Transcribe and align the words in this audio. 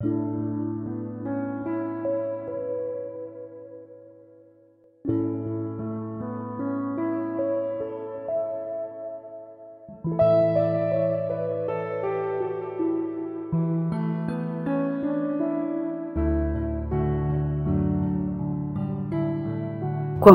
Quan 0.00 0.12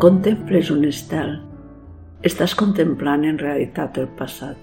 contemples 0.00 0.68
un 0.72 0.84
estel, 0.84 1.38
estàs 2.20 2.52
contemplant 2.56 3.24
en 3.24 3.40
realitat 3.40 3.96
el 3.96 4.08
passat. 4.20 4.60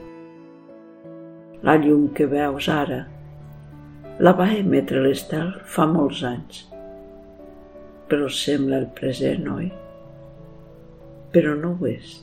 La 1.66 1.78
llum 1.82 2.08
que 2.14 2.30
veus 2.30 2.70
ara 2.70 3.13
la 4.20 4.34
va 4.38 4.50
emetre 4.54 5.02
l'estel 5.02 5.54
fa 5.66 5.88
molts 5.90 6.22
anys, 6.28 6.64
però 8.12 8.30
sembla 8.30 8.78
el 8.84 8.90
present, 8.94 9.48
oi? 9.50 9.72
Però 11.34 11.56
no 11.58 11.74
ho 11.80 11.90
és. 11.90 12.20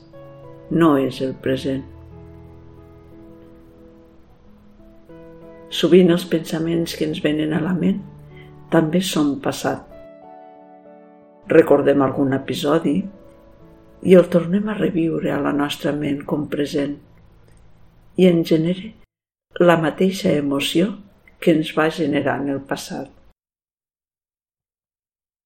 No 0.71 0.93
és 0.95 1.19
el 1.25 1.33
present. 1.43 1.83
Sovint 5.71 6.11
els 6.15 6.23
pensaments 6.31 6.95
que 6.95 7.07
ens 7.09 7.19
venen 7.23 7.51
a 7.55 7.63
la 7.63 7.75
ment 7.75 7.99
també 8.71 9.03
són 9.03 9.39
passat 9.43 9.91
recordem 11.51 12.01
algun 12.01 12.31
episodi 12.37 13.01
i 14.07 14.13
el 14.15 14.27
tornem 14.33 14.69
a 14.69 14.75
reviure 14.77 15.33
a 15.33 15.39
la 15.43 15.51
nostra 15.51 15.91
ment 15.91 16.21
com 16.25 16.45
present 16.51 16.93
i 18.21 18.27
en 18.29 18.43
genere 18.47 18.93
la 19.59 19.75
mateixa 19.81 20.31
emoció 20.37 20.93
que 21.41 21.55
ens 21.57 21.73
va 21.77 21.89
generar 21.89 22.37
en 22.43 22.53
el 22.55 22.61
passat. 22.71 23.09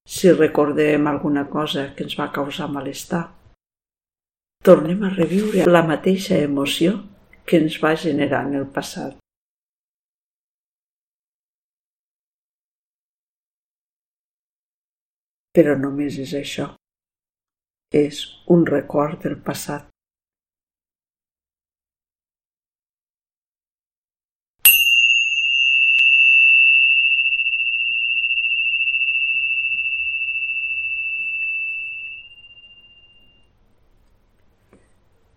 Si 0.05 0.31
recordem 0.31 1.07
alguna 1.07 1.47
cosa 1.49 1.89
que 1.95 2.05
ens 2.05 2.17
va 2.19 2.31
causar 2.31 2.69
malestar, 2.69 3.25
tornem 4.63 5.03
a 5.03 5.13
reviure 5.15 5.65
la 5.65 5.85
mateixa 5.87 6.37
emoció 6.37 6.99
que 7.45 7.61
ens 7.63 7.79
va 7.83 7.95
generar 8.07 8.45
en 8.49 8.59
el 8.61 8.67
passat. 8.79 9.21
però 15.55 15.77
només 15.79 16.19
és 16.19 16.35
això. 16.35 16.69
És 17.95 18.23
un 18.55 18.65
record 18.67 19.21
del 19.23 19.37
passat. 19.49 19.94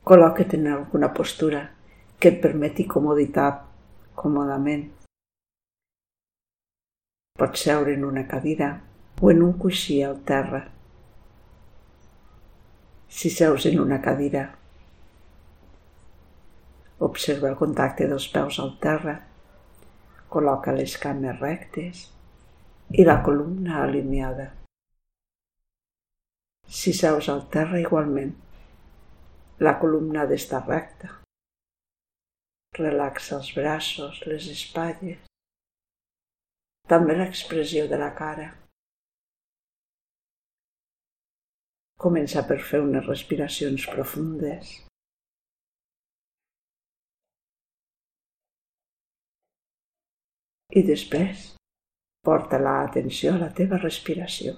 Col·loca't 0.09 0.55
en 0.57 0.67
alguna 0.73 1.11
postura 1.13 1.59
que 2.17 2.31
et 2.31 2.39
permeti 2.41 2.87
comoditat, 2.89 3.59
còmodament. 4.17 4.87
Pots 7.37 7.65
seure 7.67 7.93
en 7.93 8.07
una 8.09 8.23
cadira 8.31 8.71
o 9.21 9.29
en 9.35 9.45
un 9.45 9.53
coixí 9.61 9.99
al 10.07 10.17
terra. 10.33 10.63
Si 13.19 13.29
seus 13.37 13.69
en 13.69 13.79
una 13.85 14.01
cadira, 14.01 14.47
observa 17.05 17.53
el 17.53 17.61
contacte 17.61 18.09
dels 18.09 18.33
peus 18.33 18.63
al 18.65 18.79
terra, 18.81 19.19
col·loca 20.33 20.73
les 20.73 20.97
cames 21.05 21.37
rectes 21.45 22.09
i 22.97 23.05
la 23.05 23.21
columna 23.21 23.83
alineada. 23.85 24.55
Si 26.65 26.97
seus 26.97 27.29
al 27.29 27.45
terra 27.53 27.85
igualment, 27.85 28.37
la 29.61 29.75
columna 29.79 30.23
ha 30.23 30.31
d'estar 30.31 30.63
recta. 30.67 31.09
Relaxa 32.79 33.39
els 33.41 33.51
braços, 33.57 34.21
les 34.31 34.47
espatlles, 34.53 35.25
també 36.89 37.17
l'expressió 37.19 37.89
de 37.91 37.99
la 38.01 38.13
cara. 38.19 38.47
Comença 41.99 42.45
per 42.47 42.61
fer 42.69 42.79
unes 42.85 43.09
respiracions 43.11 43.89
profundes. 43.91 44.71
I 50.79 50.85
després 50.87 51.49
porta 52.23 52.63
l'atenció 52.63 53.35
a 53.35 53.43
la 53.43 53.51
teva 53.61 53.83
respiració. 53.83 54.55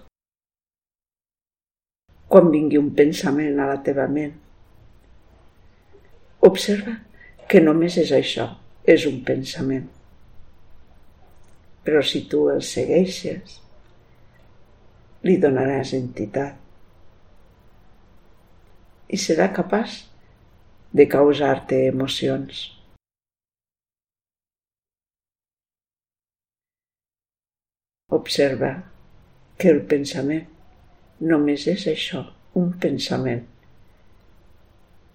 Quan 2.30 2.52
vingui 2.52 2.78
un 2.78 2.92
pensament 3.00 3.58
a 3.58 3.70
la 3.72 3.80
teva 3.86 4.06
ment, 4.20 4.36
observa 6.46 6.96
que 7.50 7.60
només 7.62 7.96
és 8.00 8.12
això, 8.16 8.46
és 8.88 9.06
un 9.10 9.20
pensament. 9.26 9.88
Però 11.84 12.02
si 12.04 12.24
tu 12.30 12.46
el 12.52 12.62
segueixes, 12.64 13.58
li 15.26 15.36
donaràs 15.40 15.92
entitat 15.96 16.56
i 19.10 19.18
serà 19.20 19.50
capaç 19.52 19.96
de 20.96 21.06
causar-te 21.10 21.80
emocions. 21.90 22.62
Observa 28.10 28.70
que 29.58 29.70
el 29.70 29.82
pensament 29.90 30.46
només 31.20 31.66
és 31.70 31.86
això, 31.90 32.24
un 32.58 32.72
pensament, 32.82 33.44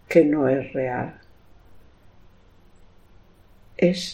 que 0.09 0.23
no 0.27 0.45
és 0.49 0.69
real. 0.73 1.09
És 3.89 4.05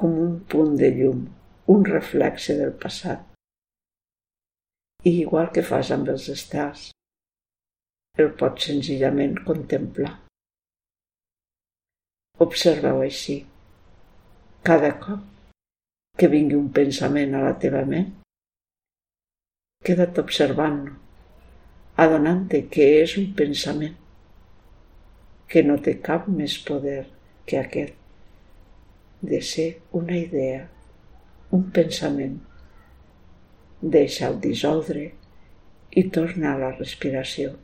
com 0.00 0.14
un 0.26 0.38
punt 0.52 0.78
de 0.80 0.88
llum, 0.96 1.26
un 1.74 1.84
reflexe 1.84 2.56
del 2.56 2.72
passat 2.84 3.26
i 5.04 5.12
igual 5.22 5.48
que 5.54 5.64
fas 5.64 5.90
amb 5.94 6.08
els 6.12 6.26
estels, 6.32 6.88
el 8.20 8.32
pots 8.40 8.66
senzillament 8.68 9.38
contemplar. 9.46 10.12
Observa-ho 12.44 13.00
així. 13.04 13.38
Cada 14.64 14.90
cop 15.00 15.24
que 16.20 16.28
vingui 16.28 16.58
un 16.58 16.68
pensament 16.76 17.36
a 17.36 17.44
la 17.46 17.54
teva 17.62 17.80
ment, 17.88 18.10
queda't 19.86 20.20
observant-lo, 20.20 20.96
adonant-te 22.00 22.62
que 22.72 22.86
és 23.02 23.16
un 23.20 23.30
pensament, 23.36 23.96
que 25.50 25.62
no 25.66 25.76
té 25.84 25.96
cap 26.06 26.28
més 26.30 26.56
poder 26.66 27.00
que 27.46 27.58
aquest, 27.60 27.96
de 29.20 29.40
ser 29.44 29.70
una 30.00 30.16
idea, 30.16 30.62
un 31.56 31.66
pensament 31.76 32.38
deixa'l 33.96 34.38
dissoldre 34.44 35.08
i 35.90 36.06
torna 36.14 36.54
a 36.54 36.60
la 36.62 36.70
respiració. 36.76 37.56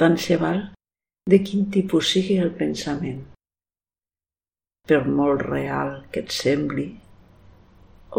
Tant 0.00 0.16
se 0.16 0.36
val 0.40 0.62
de 1.28 1.38
quin 1.44 1.66
tipus 1.68 2.14
sigui 2.14 2.38
el 2.40 2.54
pensament. 2.56 3.18
Per 4.88 5.00
molt 5.04 5.42
real 5.44 5.90
que 6.12 6.22
et 6.24 6.32
sembli, 6.32 6.86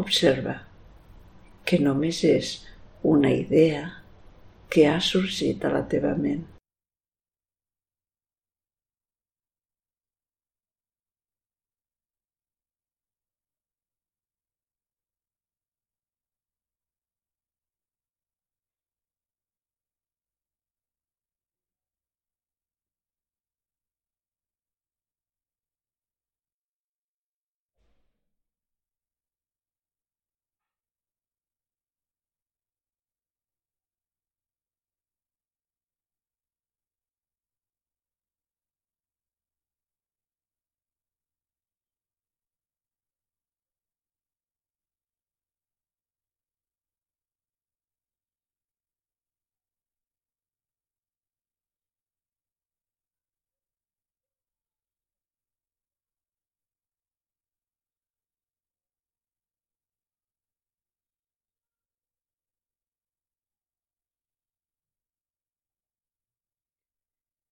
observa 0.02 0.60
que 1.66 1.80
només 1.82 2.22
és 2.30 2.52
una 3.14 3.32
idea 3.34 3.82
que 4.70 4.86
ha 4.92 5.00
sorgit 5.02 5.66
a 5.66 5.72
la 5.74 5.82
teva 5.90 6.14
ment. 6.22 6.46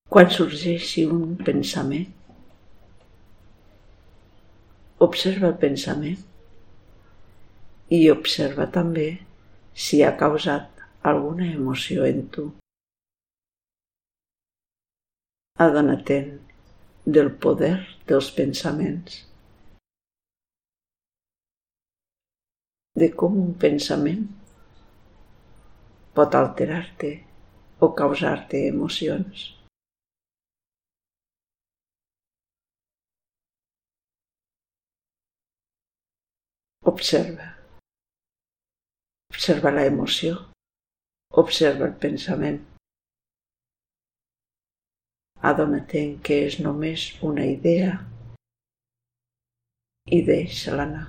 Quan 0.10 0.32
sorgeixi 0.34 1.04
un 1.06 1.36
pensament, 1.46 2.08
observa 5.06 5.52
el 5.52 5.58
pensament 5.62 6.24
i 7.94 8.00
observa 8.14 8.66
també 8.78 9.06
si 9.84 10.00
ha 10.02 10.16
causat 10.18 10.82
alguna 11.12 11.52
emoció 11.52 12.08
en 12.10 12.24
tu. 12.34 12.48
Adona-te'n 15.68 16.34
del 17.20 17.30
poder 17.46 17.76
dels 18.10 18.32
pensaments, 18.40 19.22
de 22.98 23.12
com 23.22 23.38
un 23.46 23.54
pensament 23.68 24.26
pot 26.18 26.42
alterar-te 26.44 27.14
o 27.86 27.94
causar-te 28.04 28.66
emocions. 28.74 29.59
Observa. 36.90 37.48
Observa 39.32 39.72
la 39.72 39.86
emoció. 39.86 40.38
Observa 41.42 41.86
el 41.90 41.96
pensament. 42.06 42.60
Adona-te'n 45.50 46.16
que 46.26 46.38
és 46.48 46.58
només 46.66 47.04
una 47.30 47.46
idea 47.52 47.92
i 50.18 50.20
deixa-la 50.32 50.88
anar. 50.90 51.06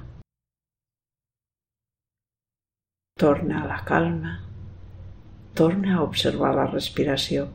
Torna 3.24 3.62
a 3.62 3.70
la 3.72 3.80
calma. 3.92 4.34
Torna 5.62 5.96
a 5.96 6.04
observar 6.10 6.52
la 6.60 6.68
respiració. 6.74 7.48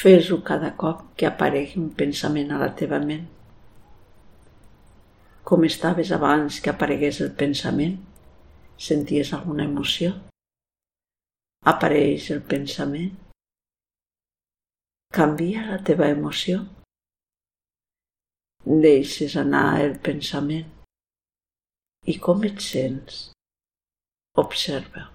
Fes-ho 0.00 0.38
cada 0.40 0.70
cop 0.80 1.00
que 1.20 1.26
aparegui 1.28 1.76
un 1.80 1.90
pensament 1.96 2.54
a 2.54 2.60
la 2.62 2.70
teva 2.80 3.00
ment. 3.04 3.26
Com 5.44 5.66
estaves 5.68 6.12
abans 6.16 6.60
que 6.64 6.72
aparegués 6.72 7.18
el 7.24 7.34
pensament? 7.42 7.98
Senties 8.80 9.34
alguna 9.36 9.66
emoció? 9.68 10.14
Apareix 11.74 12.30
el 12.32 12.40
pensament? 12.54 13.12
Canvia 15.12 15.66
la 15.68 15.82
teva 15.84 16.08
emoció? 16.16 16.64
Deixes 18.88 19.36
anar 19.44 19.82
el 19.84 19.98
pensament. 20.08 20.68
I 22.08 22.16
com 22.24 22.48
et 22.48 22.64
sents? 22.64 23.24
Observa. 24.40 25.10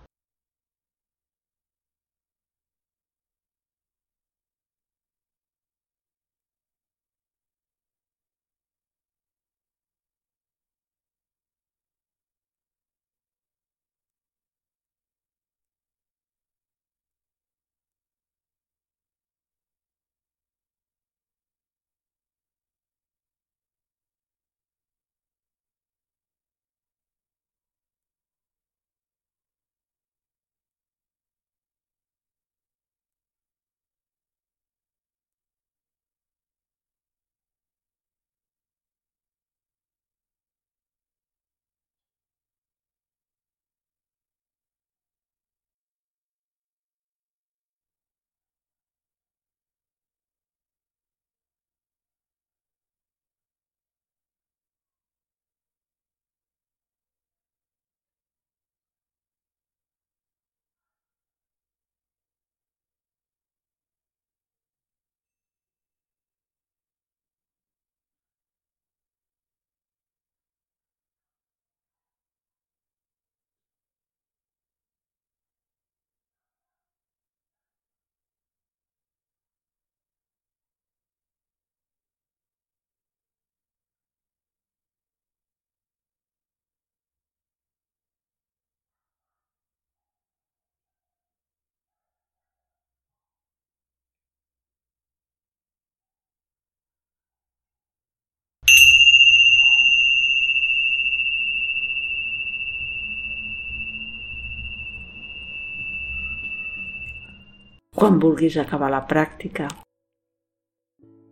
Quan 107.95 108.17
vulguis 108.19 108.57
acabar 108.59 108.89
la 108.91 109.05
pràctica, 109.07 109.69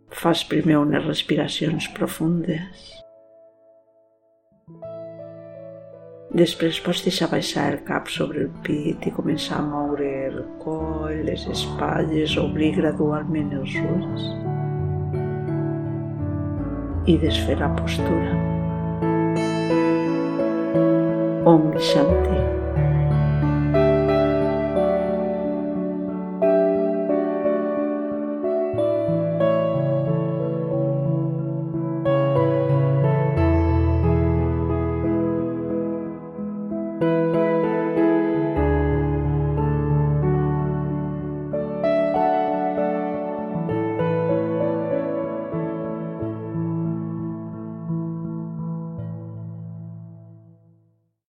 fas 0.08 0.44
primer 0.48 0.78
unes 0.80 1.04
respiracions 1.04 1.90
profundes. 1.92 2.86
Després 6.40 6.80
pots 6.86 7.04
deixar 7.04 7.28
baixar 7.34 7.66
el 7.74 7.78
cap 7.84 8.08
sobre 8.08 8.46
el 8.46 8.48
pit 8.64 9.04
i 9.04 9.12
començar 9.12 9.60
a 9.60 9.66
moure 9.68 10.08
el 10.30 10.40
coll, 10.64 11.20
les 11.28 11.44
espatlles, 11.52 12.38
obrir 12.40 12.72
gradualment 12.80 13.52
els 13.60 13.76
ulls 13.84 14.26
i 17.12 17.20
desfer 17.20 17.60
la 17.60 17.74
postura. 17.76 18.42
Om 21.44 21.74
Shanti. 21.76 22.63